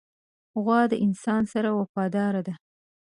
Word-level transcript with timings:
غوا 0.63 0.81
د 0.91 0.93
انسان 1.05 1.43
سره 1.53 1.69
وفاداره 1.79 2.41
ده. 2.47 2.53